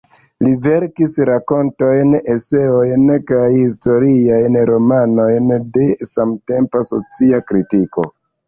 Li 0.43 0.51
verkis 0.67 1.17
rakontojn, 1.29 2.15
eseojn 2.35 3.05
kaj 3.33 3.43
historiajn 3.57 4.57
romanojn 4.71 5.55
de 5.77 5.89
samtempa 6.15 6.87
socia 6.95 7.47
kritiko. 7.53 8.11